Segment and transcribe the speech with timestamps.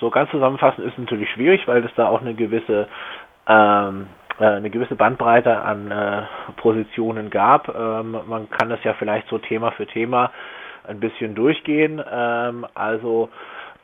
[0.00, 2.88] so ganz zusammenfassen ist natürlich schwierig, weil es da auch eine gewisse
[3.48, 4.06] ähm,
[4.38, 6.22] äh, eine gewisse Bandbreite an äh,
[6.56, 7.68] Positionen gab.
[7.74, 10.30] Ähm, man kann das ja vielleicht so Thema für Thema
[10.86, 12.02] ein bisschen durchgehen.
[12.10, 13.28] Ähm, also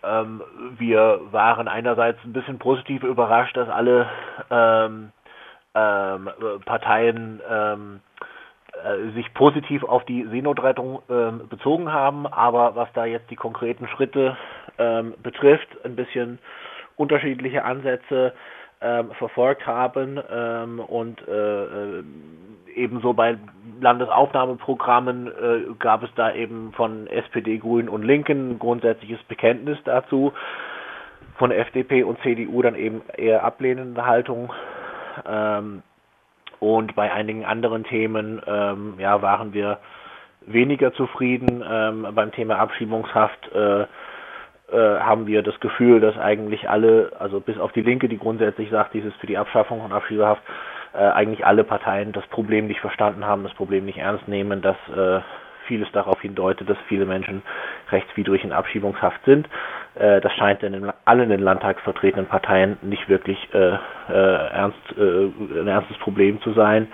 [0.02, 0.42] ähm,
[0.78, 4.08] wir waren einerseits ein bisschen positiv überrascht, dass alle
[4.50, 5.12] ähm,
[5.74, 6.30] ähm,
[6.64, 8.24] Parteien ähm, äh,
[9.14, 14.36] sich positiv auf die Seenotrettung ähm, bezogen haben, aber was da jetzt die konkreten Schritte
[14.78, 16.38] ähm, betrifft, ein bisschen
[16.96, 18.34] unterschiedliche Ansätze
[18.80, 22.04] ähm, verfolgt haben ähm, und äh, äh,
[22.74, 23.36] ebenso bei
[23.80, 30.32] Landesaufnahmeprogrammen äh, gab es da eben von SPD, Grünen und Linken ein grundsätzliches Bekenntnis dazu,
[31.36, 34.52] von FDP und CDU dann eben eher ablehnende Haltung.
[35.26, 35.82] Ähm,
[36.60, 39.78] und bei einigen anderen Themen ähm, ja, waren wir
[40.46, 41.64] weniger zufrieden.
[41.68, 43.86] Ähm, beim Thema Abschiebungshaft äh, äh,
[45.00, 48.94] haben wir das Gefühl, dass eigentlich alle, also bis auf die Linke, die grundsätzlich sagt,
[48.94, 50.42] dieses für die Abschaffung von Abschiebehaft,
[50.94, 54.76] äh, eigentlich alle Parteien das Problem nicht verstanden haben, das Problem nicht ernst nehmen, dass
[54.94, 55.20] äh,
[55.66, 57.42] vieles darauf hindeutet, dass viele Menschen
[57.90, 59.48] rechtswidrig in Abschiebungshaft sind.
[59.98, 65.60] Äh, das scheint in allen den Landtag vertretenen Parteien nicht wirklich äh, äh, ernst, äh,
[65.60, 66.88] ein ernstes Problem zu sein.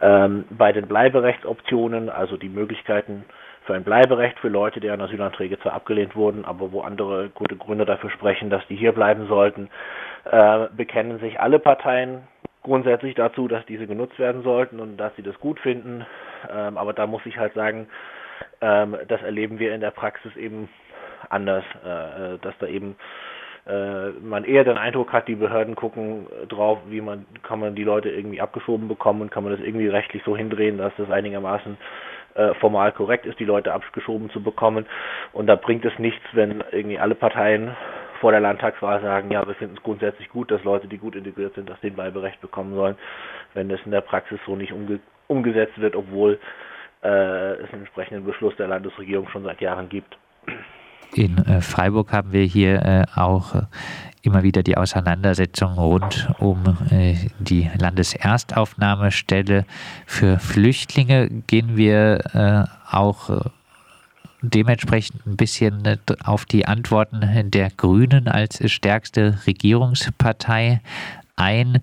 [0.00, 3.24] Ähm, bei den Bleiberechtsoptionen, also die Möglichkeiten
[3.64, 7.84] für ein Bleiberecht für Leute, deren Asylanträge zwar abgelehnt wurden, aber wo andere gute Gründe
[7.84, 9.68] dafür sprechen, dass die hier bleiben sollten,
[10.74, 12.22] bekennen sich alle Parteien
[12.62, 16.06] grundsätzlich dazu, dass diese genutzt werden sollten und dass sie das gut finden.
[16.50, 17.88] Ähm, aber da muss ich halt sagen,
[18.60, 20.68] ähm, das erleben wir in der Praxis eben
[21.30, 22.96] anders, äh, äh, dass da eben
[23.66, 27.84] äh, man eher den Eindruck hat, die Behörden gucken drauf, wie man kann man die
[27.84, 31.76] Leute irgendwie abgeschoben bekommen und kann man das irgendwie rechtlich so hindrehen, dass das einigermaßen
[32.34, 34.86] äh, formal korrekt ist, die Leute abgeschoben zu bekommen.
[35.32, 37.76] Und da bringt es nichts, wenn irgendwie alle Parteien
[38.20, 41.54] vor der Landtagswahl sagen, ja, wir finden es grundsätzlich gut, dass Leute, die gut integriert
[41.54, 42.96] sind, das den Bleiberecht bekommen sollen,
[43.54, 46.38] wenn das in der Praxis so nicht umge umgesetzt wird, obwohl
[47.02, 50.16] äh, es einen entsprechenden Beschluss der Landesregierung schon seit Jahren gibt.
[51.14, 53.62] In äh, Freiburg haben wir hier äh, auch äh,
[54.22, 56.76] immer wieder die Auseinandersetzung rund um
[57.38, 59.64] die Landeserstaufnahmestelle
[60.06, 61.30] für Flüchtlinge.
[61.46, 63.30] Gehen wir auch
[64.42, 70.80] dementsprechend ein bisschen auf die Antworten der Grünen als stärkste Regierungspartei
[71.36, 71.80] ein.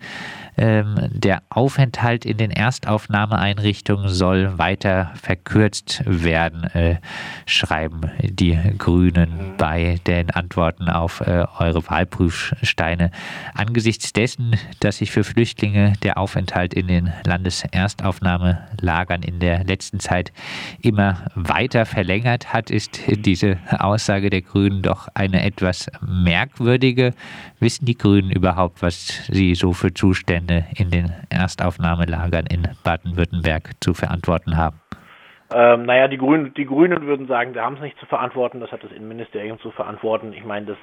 [0.58, 6.98] Ähm, der Aufenthalt in den Erstaufnahmeeinrichtungen soll weiter verkürzt werden, äh,
[7.46, 13.12] schreiben die Grünen bei den Antworten auf äh, eure Wahlprüfsteine.
[13.54, 20.32] Angesichts dessen, dass sich für Flüchtlinge der Aufenthalt in den Landeserstaufnahmelagern in der letzten Zeit
[20.82, 27.14] immer weiter verlängert hat, ist diese Aussage der Grünen doch eine etwas merkwürdige.
[27.60, 33.72] Wissen die Grünen überhaupt, was sie so für Zustände Zustände in den Erstaufnahmelagern in Baden-Württemberg
[33.82, 34.80] zu verantworten haben?
[35.54, 38.72] Ähm, naja, die Grünen, die Grünen würden sagen, wir haben es nicht zu verantworten, das
[38.72, 40.34] hat das Innenministerium zu verantworten.
[40.34, 40.78] Ich meine, das,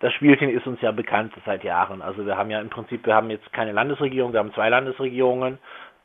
[0.00, 2.02] das Spielchen ist uns ja bekannt seit Jahren.
[2.02, 5.58] Also wir haben ja im Prinzip, wir haben jetzt keine Landesregierung, wir haben zwei Landesregierungen,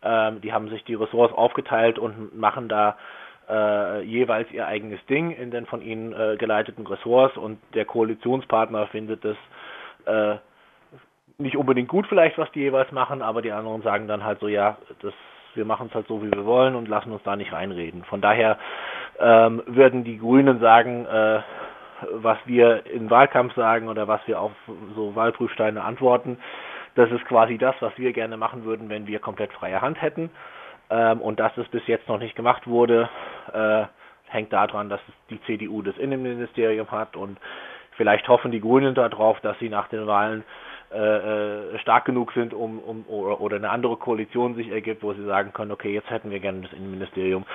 [0.03, 2.97] ähm, die haben sich die Ressorts aufgeteilt und machen da
[3.49, 8.87] äh, jeweils ihr eigenes Ding in den von ihnen äh, geleiteten Ressorts und der Koalitionspartner
[8.87, 9.37] findet es
[10.05, 10.37] äh,
[11.41, 14.47] nicht unbedingt gut vielleicht, was die jeweils machen, aber die anderen sagen dann halt so,
[14.47, 15.13] ja, das,
[15.55, 18.03] wir machen es halt so, wie wir wollen und lassen uns da nicht reinreden.
[18.05, 18.57] Von daher
[19.19, 21.41] ähm, würden die Grünen sagen, äh,
[22.13, 24.51] was wir im Wahlkampf sagen oder was wir auf
[24.95, 26.37] so Wahlprüfsteine antworten,
[26.95, 30.29] das ist quasi das, was wir gerne machen würden, wenn wir komplett freie Hand hätten.
[30.89, 33.09] Ähm, und dass es bis jetzt noch nicht gemacht wurde,
[33.53, 33.83] äh,
[34.27, 37.37] hängt daran, dass die CDU das Innenministerium hat und
[37.97, 40.43] vielleicht hoffen die Grünen darauf, dass sie nach den Wahlen
[40.93, 45.13] äh, äh, stark genug sind, um, um oder, oder eine andere Koalition sich ergibt, wo
[45.13, 47.45] sie sagen können, okay, jetzt hätten wir gerne das Innenministerium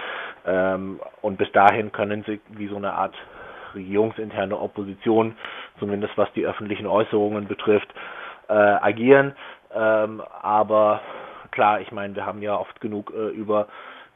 [0.46, 3.14] ähm, und bis dahin können sie wie so eine Art
[3.74, 5.36] regierungsinterne Opposition,
[5.78, 7.92] zumindest was die öffentlichen Äußerungen betrifft,
[8.48, 9.34] äh, agieren.
[9.74, 11.02] Ähm, aber
[11.50, 13.68] klar, ich meine, wir haben ja oft genug äh, über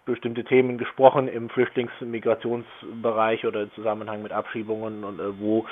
[0.06, 5.66] bestimmte Themen gesprochen im Flüchtlings-Migrationsbereich oder im Zusammenhang mit Abschiebungen und äh, wo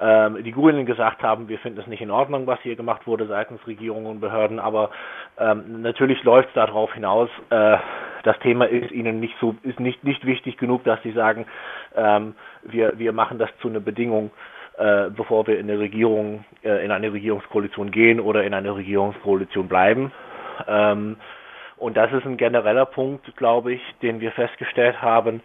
[0.00, 3.64] die Grünen gesagt haben, wir finden es nicht in Ordnung, was hier gemacht wurde seitens
[3.66, 4.90] Regierungen und Behörden, aber
[5.38, 7.76] ähm, natürlich läuft es darauf hinaus, äh,
[8.24, 11.46] das Thema ist ihnen nicht so, ist nicht, nicht wichtig genug, dass sie sagen,
[11.94, 14.30] ähm, wir, wir machen das zu einer Bedingung,
[14.78, 19.68] äh, bevor wir in eine Regierung, äh, in eine Regierungskoalition gehen oder in eine Regierungskoalition
[19.68, 20.10] bleiben.
[20.66, 21.16] Ähm,
[21.76, 25.42] und das ist ein genereller Punkt, glaube ich, den wir festgestellt haben.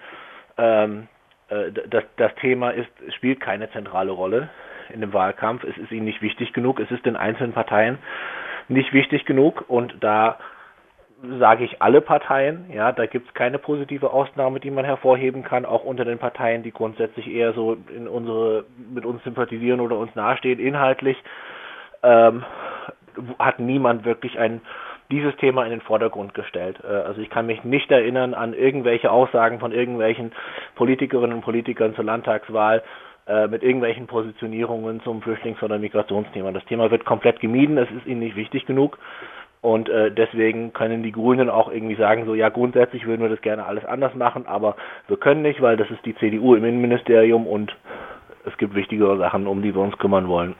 [1.50, 4.50] Äh, das, das Thema ist, spielt keine zentrale Rolle
[4.94, 5.64] in dem Wahlkampf.
[5.64, 6.80] Es ist ihnen nicht wichtig genug.
[6.80, 7.98] Es ist den einzelnen Parteien
[8.68, 9.66] nicht wichtig genug.
[9.68, 10.38] Und da
[11.40, 15.66] sage ich alle Parteien, ja, da gibt es keine positive Ausnahme, die man hervorheben kann,
[15.66, 20.16] auch unter den Parteien, die grundsätzlich eher so in unsere, mit uns sympathisieren oder uns
[20.16, 21.18] nahestehen, inhaltlich,
[22.04, 22.46] ähm,
[23.38, 24.62] hat niemand wirklich ein
[25.12, 26.80] dieses Thema in den Vordergrund gestellt.
[26.84, 30.32] Äh, also ich kann mich nicht erinnern an irgendwelche Aussagen von irgendwelchen
[30.76, 32.84] Politikerinnen und Politikern zur Landtagswahl
[33.28, 36.52] äh, mit irgendwelchen Positionierungen zum Flüchtlings- oder Migrationsthema.
[36.52, 38.98] Das Thema wird komplett gemieden, es ist ihnen nicht wichtig genug.
[39.62, 43.42] Und äh, deswegen können die Grünen auch irgendwie sagen, so ja, grundsätzlich würden wir das
[43.42, 44.78] gerne alles anders machen, aber
[45.08, 47.76] wir können nicht, weil das ist die CDU im Innenministerium und
[48.46, 50.56] es gibt wichtigere Sachen, um die wir uns kümmern wollen.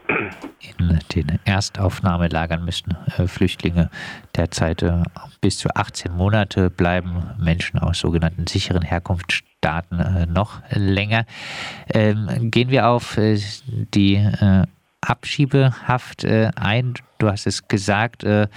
[1.14, 3.90] Den Erstaufnahmelagern müssten äh, Flüchtlinge
[4.36, 5.02] derzeit äh,
[5.40, 11.26] bis zu 18 Monate bleiben, Menschen aus sogenannten sicheren Herkunftsstaaten äh, noch länger.
[11.92, 14.28] Ähm, gehen wir auf die
[15.00, 16.94] Abschiebehaft äh, ein.
[17.18, 18.48] Du hast es gesagt, äh,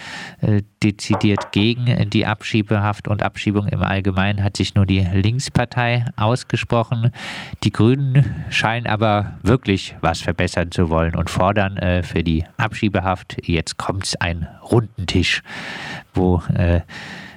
[0.42, 7.12] äh, dezidiert gegen die Abschiebehaft und Abschiebung im Allgemeinen hat sich nur die Linkspartei ausgesprochen.
[7.64, 13.78] Die Grünen scheinen aber wirklich was verbessern zu wollen und fordern für die Abschiebehaft, jetzt
[13.78, 15.42] kommt es ein Rundentisch,
[16.14, 16.82] wo äh,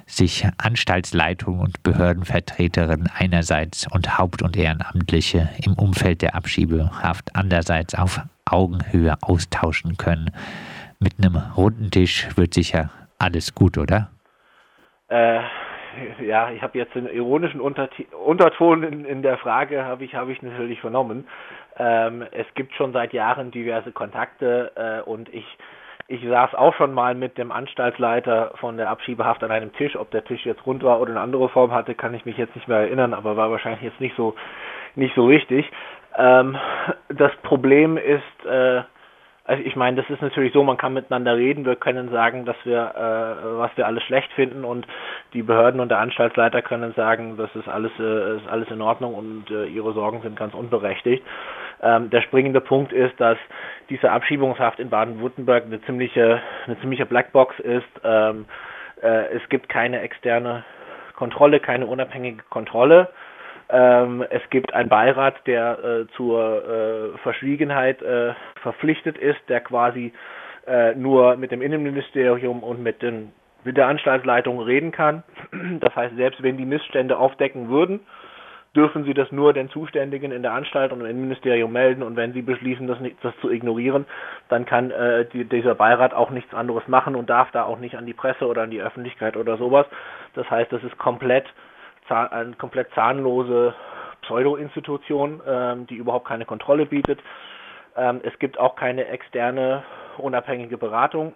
[0.06, 8.20] sich Anstaltsleitung und Behördenvertreterinnen einerseits und Haupt- und Ehrenamtliche im Umfeld der Abschiebehaft andererseits auf
[8.48, 10.30] Augenhöhe austauschen können.
[11.00, 14.08] Mit einem runden Tisch wird sicher alles gut, oder?
[15.08, 15.40] Äh,
[16.24, 20.40] ja, ich habe jetzt den ironischen Unterton in, in, der Frage, habe ich, hab ich
[20.42, 21.26] natürlich vernommen.
[21.78, 25.44] Ähm, es gibt schon seit Jahren diverse Kontakte äh, und ich
[26.08, 29.96] ich saß auch schon mal mit dem Anstaltsleiter von der Abschiebehaft an einem Tisch.
[29.96, 32.54] Ob der Tisch jetzt rund war oder eine andere Form hatte, kann ich mich jetzt
[32.54, 34.34] nicht mehr erinnern, aber war wahrscheinlich jetzt nicht so
[34.94, 35.70] nicht so wichtig.
[36.16, 36.56] Ähm,
[37.08, 38.82] das Problem ist, äh,
[39.44, 42.56] also ich meine, das ist natürlich so, man kann miteinander reden, wir können sagen, dass
[42.64, 44.86] wir, äh, was wir alles schlecht finden und
[45.34, 49.14] die Behörden und der Anstaltsleiter können sagen, das ist alles, äh, ist alles in Ordnung
[49.14, 51.24] und äh, ihre Sorgen sind ganz unberechtigt.
[51.82, 53.38] Ähm, der springende Punkt ist, dass
[53.90, 57.84] diese Abschiebungshaft in Baden-Württemberg eine ziemliche, eine ziemliche Blackbox ist.
[58.02, 58.46] Ähm,
[59.02, 60.64] äh, es gibt keine externe
[61.16, 63.08] Kontrolle, keine unabhängige Kontrolle.
[63.68, 68.32] Ähm, es gibt einen Beirat, der äh, zur äh, Verschwiegenheit äh,
[68.62, 70.12] verpflichtet ist, der quasi
[70.66, 73.32] äh, nur mit dem Innenministerium und mit, den,
[73.64, 75.24] mit der Anstaltsleitung reden kann.
[75.80, 78.00] Das heißt, selbst wenn die Missstände aufdecken würden,
[78.76, 82.32] dürfen sie das nur den Zuständigen in der Anstalt und im Innenministerium melden und wenn
[82.32, 84.04] sie beschließen, das, nicht, das zu ignorieren,
[84.48, 87.96] dann kann äh, die, dieser Beirat auch nichts anderes machen und darf da auch nicht
[87.96, 89.86] an die Presse oder an die Öffentlichkeit oder sowas.
[90.34, 91.46] Das heißt, das ist komplett
[92.08, 93.74] eine komplett zahnlose
[94.22, 97.20] Pseudo-Institution, ähm, die überhaupt keine Kontrolle bietet.
[97.96, 99.82] Ähm, es gibt auch keine externe
[100.18, 101.34] unabhängige Beratung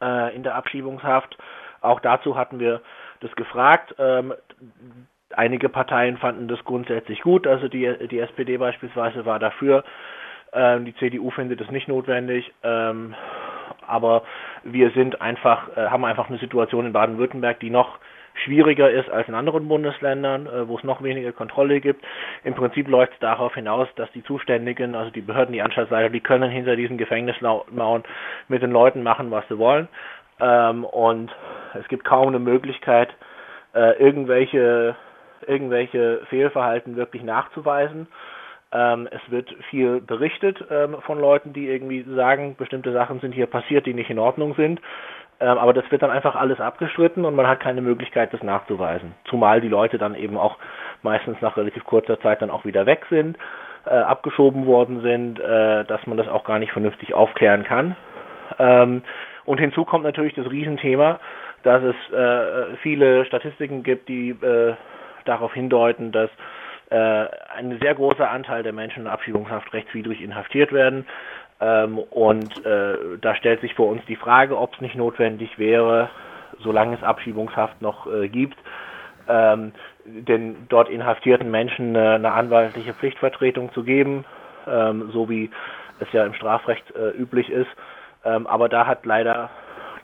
[0.00, 1.36] äh, in der Abschiebungshaft.
[1.80, 2.80] Auch dazu hatten wir
[3.20, 3.94] das gefragt.
[3.98, 4.34] Ähm,
[5.38, 9.84] einige Parteien fanden das grundsätzlich gut, also die, die SPD beispielsweise war dafür.
[10.52, 12.52] Ähm, die CDU findet es nicht notwendig.
[12.62, 13.14] Ähm,
[13.86, 14.22] aber
[14.64, 17.98] wir sind einfach, äh, haben einfach eine Situation in Baden-Württemberg, die noch
[18.44, 22.04] schwieriger ist als in anderen Bundesländern, äh, wo es noch weniger Kontrolle gibt.
[22.44, 26.20] Im Prinzip läuft es darauf hinaus, dass die Zuständigen, also die Behörden, die Anstaltsleiter, die
[26.20, 28.04] können hinter diesen Gefängnismauern
[28.48, 29.88] mit den Leuten machen, was sie wollen.
[30.40, 31.30] Ähm, und
[31.78, 33.10] es gibt kaum eine Möglichkeit,
[33.74, 34.96] äh, irgendwelche,
[35.48, 38.08] irgendwelche Fehlverhalten wirklich nachzuweisen.
[38.72, 43.46] Ähm, es wird viel berichtet ähm, von Leuten, die irgendwie sagen, bestimmte Sachen sind hier
[43.46, 44.80] passiert, die nicht in Ordnung sind.
[45.40, 49.12] Ähm, aber das wird dann einfach alles abgestritten und man hat keine Möglichkeit, das nachzuweisen.
[49.24, 50.56] Zumal die Leute dann eben auch
[51.02, 53.36] meistens nach relativ kurzer Zeit dann auch wieder weg sind,
[53.84, 57.96] äh, abgeschoben worden sind, äh, dass man das auch gar nicht vernünftig aufklären kann.
[58.58, 59.02] Ähm,
[59.44, 61.18] und hinzu kommt natürlich das Riesenthema,
[61.64, 64.74] dass es äh, viele Statistiken gibt, die äh,
[65.24, 66.30] darauf hindeuten, dass
[66.90, 67.26] äh,
[67.56, 71.06] ein sehr großer Anteil der Menschen in Abschiebungshaft rechtswidrig inhaftiert werden.
[71.60, 76.10] Ähm, und äh, da stellt sich vor uns die Frage, ob es nicht notwendig wäre,
[76.60, 78.56] solange es Abschiebungshaft noch äh, gibt,
[79.28, 79.72] ähm,
[80.04, 84.24] den dort inhaftierten Menschen äh, eine anwaltliche Pflichtvertretung zu geben,
[84.66, 85.50] ähm, so wie
[86.00, 87.70] es ja im Strafrecht äh, üblich ist.
[88.24, 89.50] Ähm, aber da hat leider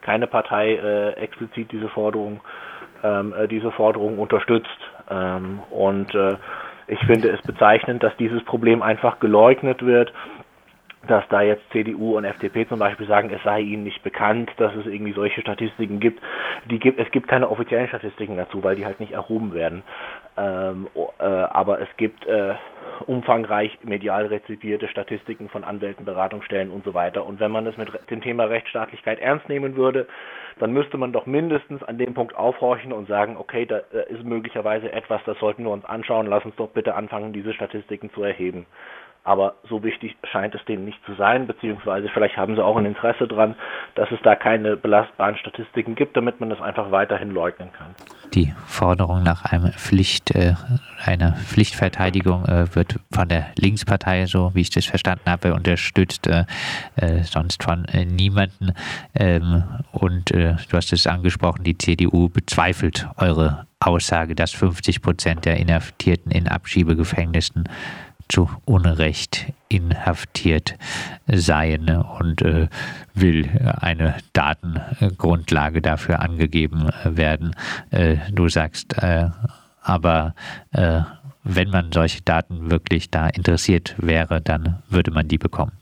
[0.01, 2.41] keine Partei äh, explizit diese Forderung,
[3.03, 4.79] ähm, äh, diese Forderung unterstützt.
[5.09, 6.13] Ähm, und
[6.87, 10.11] ich finde es bezeichnend, dass dieses Problem einfach geleugnet wird
[11.07, 14.75] dass da jetzt CDU und FDP zum Beispiel sagen, es sei ihnen nicht bekannt, dass
[14.75, 16.21] es irgendwie solche Statistiken gibt.
[16.69, 19.83] Die gibt es gibt keine offiziellen Statistiken dazu, weil die halt nicht erhoben werden.
[20.37, 20.87] Ähm,
[21.19, 22.53] äh, aber es gibt äh,
[23.01, 27.25] umfangreich medial rezipierte Statistiken von Anwälten, Beratungsstellen und so weiter.
[27.25, 30.07] Und wenn man es mit dem Thema Rechtsstaatlichkeit ernst nehmen würde,
[30.59, 34.91] dann müsste man doch mindestens an dem Punkt aufhorchen und sagen, okay, da ist möglicherweise
[34.91, 38.65] etwas, das sollten wir uns anschauen, lass uns doch bitte anfangen, diese Statistiken zu erheben.
[39.23, 42.85] Aber so wichtig scheint es denen nicht zu sein, beziehungsweise vielleicht haben sie auch ein
[42.85, 43.55] Interesse daran,
[43.95, 47.93] dass es da keine belastbaren Statistiken gibt, damit man das einfach weiterhin leugnen kann.
[48.33, 50.53] Die Forderung nach einem Pflicht, äh,
[51.03, 56.45] einer Pflichtverteidigung äh, wird von der Linkspartei, so wie ich das verstanden habe, unterstützt, äh,
[56.95, 58.73] äh sonst von äh, niemanden.
[59.13, 65.45] Ähm, und äh, du hast es angesprochen, die CDU bezweifelt eure Aussage, dass 50 Prozent
[65.45, 67.69] der Inhaftierten in Abschiebegefängnissen
[68.29, 70.75] zu Unrecht inhaftiert
[71.27, 72.67] seien und äh,
[73.13, 73.49] will
[73.81, 77.55] eine Datengrundlage dafür angegeben werden.
[77.89, 79.29] Äh, du sagst äh,
[79.81, 80.35] aber,
[80.71, 81.01] äh,
[81.43, 85.78] wenn man solche Daten wirklich da interessiert wäre, dann würde man die bekommen.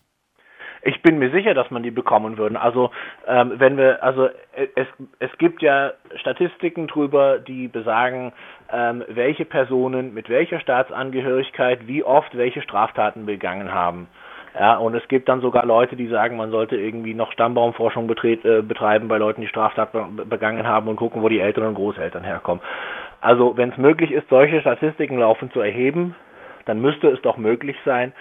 [0.87, 2.55] Ich bin mir sicher, dass man die bekommen würden.
[2.55, 2.91] Also
[3.27, 4.87] ähm, wenn wir, also es,
[5.19, 8.31] es gibt ja Statistiken drüber, die besagen,
[8.71, 14.07] ähm, welche Personen mit welcher Staatsangehörigkeit wie oft welche Straftaten begangen haben.
[14.57, 18.45] Ja, und es gibt dann sogar Leute, die sagen, man sollte irgendwie noch Stammbaumforschung betret,
[18.45, 22.23] äh, betreiben bei Leuten, die Straftaten begangen haben und gucken, wo die Eltern und Großeltern
[22.23, 22.63] herkommen.
[23.19, 26.15] Also wenn es möglich ist, solche Statistiken laufend zu erheben,
[26.63, 28.13] dann müsste es doch möglich sein,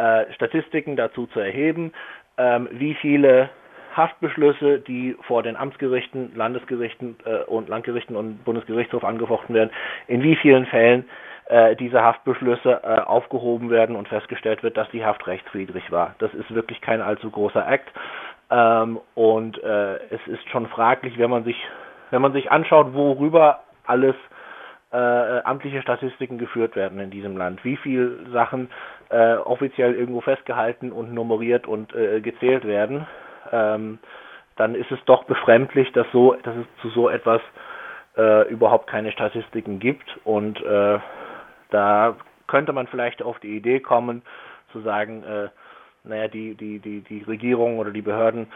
[0.00, 1.92] äh, Statistiken dazu zu erheben,
[2.38, 3.50] ähm, wie viele
[3.94, 9.70] Haftbeschlüsse, die vor den Amtsgerichten, Landesgerichten äh, und Landgerichten und Bundesgerichtshof angefochten werden,
[10.06, 11.04] in wie vielen Fällen
[11.46, 16.14] äh, diese Haftbeschlüsse äh, aufgehoben werden und festgestellt wird, dass die Haft rechtswidrig war.
[16.18, 17.88] Das ist wirklich kein allzu großer Akt.
[18.50, 21.56] Ähm, und äh, es ist schon fraglich, wenn man sich,
[22.10, 24.14] wenn man sich anschaut, worüber alles
[24.92, 28.70] äh, amtliche Statistiken geführt werden in diesem Land, wie viele Sachen
[29.08, 33.06] äh, offiziell irgendwo festgehalten und nummeriert und äh, gezählt werden,
[33.52, 33.98] ähm,
[34.56, 37.40] dann ist es doch befremdlich, dass so, dass es zu so etwas
[38.16, 40.18] äh, überhaupt keine Statistiken gibt.
[40.24, 40.98] Und äh,
[41.70, 42.16] da
[42.48, 44.22] könnte man vielleicht auf die Idee kommen,
[44.72, 45.48] zu sagen, äh,
[46.02, 48.46] naja, die, die, die, die Regierung oder die Behörden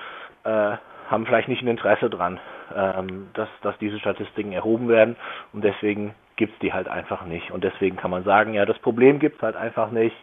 [1.10, 2.38] haben vielleicht nicht ein Interesse dran,
[2.74, 5.16] ähm, dass, dass diese Statistiken erhoben werden.
[5.52, 7.50] Und deswegen gibt es die halt einfach nicht.
[7.50, 10.16] Und deswegen kann man sagen, ja, das Problem gibt es halt einfach nicht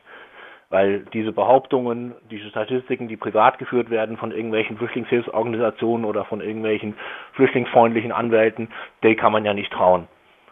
[0.72, 6.96] weil diese Behauptungen, diese Statistiken, die privat geführt werden von irgendwelchen Flüchtlingshilfsorganisationen oder von irgendwelchen
[7.34, 8.70] flüchtlingsfreundlichen Anwälten,
[9.04, 10.08] die kann man ja nicht trauen.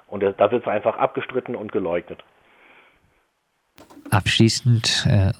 [0.07, 2.21] Und da wird es einfach abgestritten und geleugnet.
[4.11, 5.31] Abschließend äh,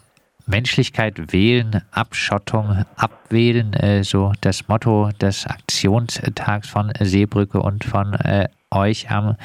[0.48, 8.48] Menschlichkeit wählen, Abschottung abwählen, äh, so das Motto des Aktionstags von Seebrücke und von äh,
[8.74, 9.36] euch am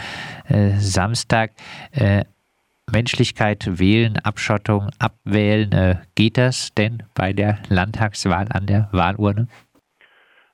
[0.48, 1.52] äh, Samstag.
[1.92, 2.24] Äh,
[2.92, 5.72] Menschlichkeit wählen, Abschottung abwählen.
[5.72, 9.48] Äh, geht das denn bei der Landtagswahl an der Wahlurne?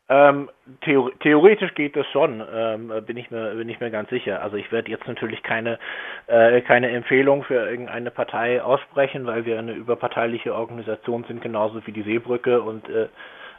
[0.08, 0.48] Ähm,
[0.80, 4.42] theor theoretisch geht das schon, ähm, bin ich mir bin ich mir ganz sicher.
[4.42, 5.78] Also ich werde jetzt natürlich keine
[6.26, 11.92] äh, keine Empfehlung für irgendeine Partei aussprechen, weil wir eine überparteiliche Organisation sind, genauso wie
[11.92, 13.06] die Seebrücke und äh,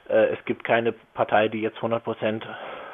[0.09, 2.45] äh, es gibt keine Partei, die jetzt 100 Prozent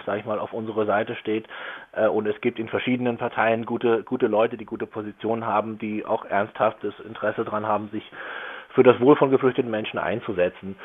[0.08, 1.46] sage ich mal, auf unserer Seite steht.
[1.92, 6.04] Äh, und es gibt in verschiedenen Parteien gute, gute Leute, die gute Positionen haben, die
[6.06, 8.10] auch ernsthaftes Interesse daran haben, sich
[8.74, 10.76] für das Wohl von geflüchteten Menschen einzusetzen.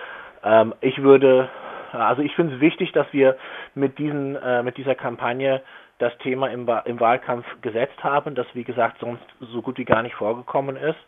[0.44, 1.48] Ähm, ich würde,
[1.92, 3.36] also ich finde es wichtig, dass wir
[3.74, 5.62] mit diesen, äh, mit dieser Kampagne
[5.98, 10.02] das Thema im, im Wahlkampf gesetzt haben, das wie gesagt sonst so gut wie gar
[10.02, 10.98] nicht vorgekommen ist.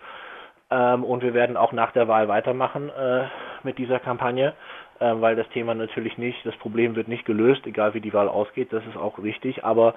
[0.70, 3.24] Ähm, und wir werden auch nach der Wahl weitermachen äh,
[3.64, 4.54] mit dieser Kampagne
[5.00, 8.72] weil das Thema natürlich nicht, das Problem wird nicht gelöst, egal wie die Wahl ausgeht,
[8.72, 9.94] das ist auch wichtig, aber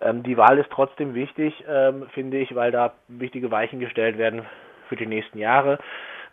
[0.00, 4.46] ähm, die Wahl ist trotzdem wichtig, ähm, finde ich, weil da wichtige Weichen gestellt werden
[4.88, 5.78] für die nächsten Jahre.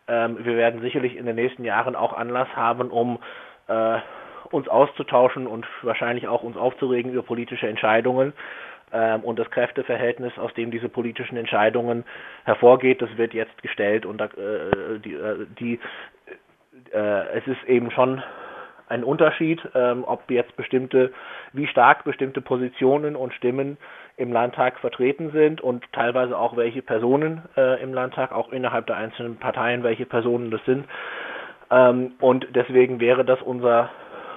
[0.08, 3.20] Ähm, wir werden sicherlich in den nächsten Jahren auch Anlass haben, um
[3.68, 4.00] äh,
[4.52, 8.34] uns auszutauschen und wahrscheinlich auch uns aufzuregen über politische Entscheidungen
[8.94, 12.06] ähm, und das Kräfteverhältnis, aus dem diese politischen Entscheidungen
[12.44, 14.30] hervorgeht, das wird jetzt gestellt und äh,
[15.04, 15.80] die, äh, die
[16.96, 18.24] äh, es ist eben schon
[18.88, 21.12] ein Unterschied, ähm, ob jetzt bestimmte,
[21.54, 23.78] wie stark bestimmte Positionen und Stimmen
[24.18, 28.98] im Landtag vertreten sind und teilweise auch welche Personen äh, im Landtag, auch innerhalb der
[28.98, 30.86] einzelnen Parteien, welche Personen das sind.
[31.72, 33.90] Ähm, und deswegen wäre das unser,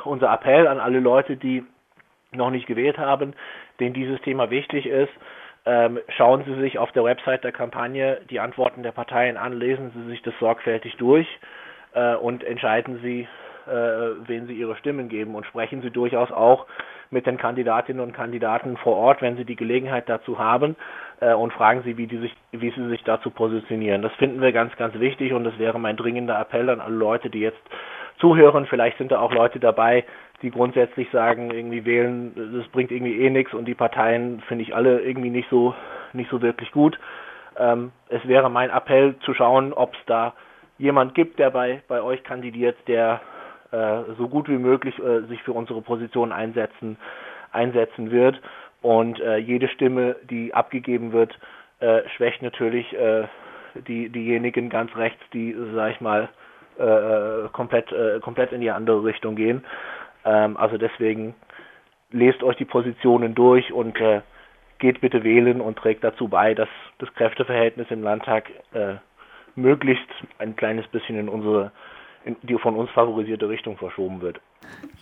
[0.04, 1.64] unser Appell an alle Leute, die
[2.32, 3.34] noch nicht gewählt haben,
[3.80, 5.12] denen dieses Thema wichtig ist.
[5.66, 9.92] Ähm, schauen Sie sich auf der Website der Kampagne die Antworten der Parteien an, lesen
[9.94, 11.28] Sie sich das sorgfältig durch
[11.95, 13.28] äh, und entscheiden Sie,
[13.66, 13.71] äh,
[14.26, 16.66] wen Sie Ihre Stimmen geben und sprechen Sie durchaus auch
[17.11, 20.76] mit den Kandidatinnen und Kandidaten vor Ort, wenn Sie die Gelegenheit dazu haben.
[21.21, 24.02] äh, und fragen sie, wie, die sich, wie sie sich dazu positionieren.
[24.02, 27.30] Das finden wir ganz, ganz wichtig und das wäre mein dringender Appell an alle Leute,
[27.30, 27.61] die jetzt
[28.18, 28.66] zuhören.
[28.66, 30.04] Vielleicht sind da auch Leute dabei,
[30.42, 34.75] die grundsätzlich sagen, irgendwie wählen, das bringt irgendwie eh nichts und die Parteien finde ich
[34.75, 35.75] alle irgendwie nicht so,
[36.12, 36.99] nicht so wirklich gut.
[37.57, 40.35] Ähm, es wäre mein Appell zu schauen, ob es da
[40.78, 43.20] jemand gibt, der bei, bei euch kandidiert, der
[43.70, 46.97] äh, so gut wie möglich äh, sich für unsere Position einsetzen,
[47.52, 48.40] einsetzen wird.
[48.80, 51.38] Und äh, jede Stimme, die abgegeben wird,
[51.80, 53.25] äh, schwächt natürlich äh,
[53.87, 56.28] die, diejenigen ganz rechts, die, sag ich mal,
[56.78, 57.92] äh, komplett,
[58.23, 59.64] komplett in die andere Richtung gehen.
[60.25, 61.35] Ähm, also deswegen
[62.11, 63.99] lest euch die Positionen durch und
[64.78, 66.68] geht bitte wählen und trägt dazu bei, dass
[66.99, 68.94] das Kräfteverhältnis im Landtag äh,
[69.60, 71.72] möglichst ein kleines bisschen in unsere
[72.24, 74.40] in die von uns favorisierte Richtung verschoben wird.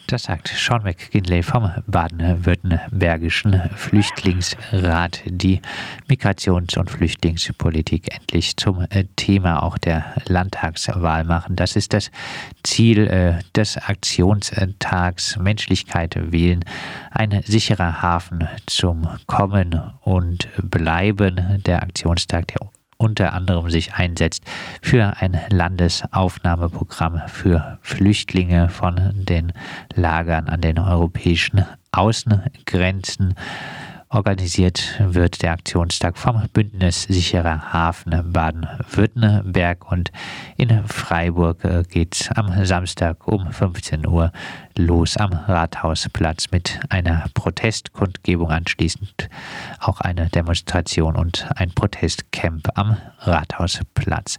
[0.06, 5.60] Das sagt Sean McKinley vom baden-württembergischen Flüchtlingsrat, die
[6.08, 11.56] Migrations- und Flüchtlingspolitik endlich zum äh, Thema auch der Landtagswahl machen.
[11.56, 12.12] Das ist das
[12.62, 16.64] Ziel äh, des Aktionstags Menschlichkeit wählen,
[17.10, 21.62] ein sicherer Hafen zum Kommen und Bleiben.
[21.66, 22.62] Der Aktionstag der
[22.98, 24.42] unter anderem sich einsetzt
[24.82, 29.52] für ein Landesaufnahmeprogramm für Flüchtlinge von den
[29.94, 33.34] Lagern an den europäischen Außengrenzen.
[34.08, 35.42] Organisiert wird.
[35.42, 39.90] Der Aktionstag vom Bündnis Sicherer Hafen Baden-Württemberg.
[39.90, 40.12] Und
[40.56, 44.30] in Freiburg äh, geht es am Samstag um 15 Uhr
[44.76, 48.50] los am Rathausplatz mit einer Protestkundgebung.
[48.50, 49.28] Anschließend
[49.80, 54.38] auch eine Demonstration und ein Protestcamp am Rathausplatz.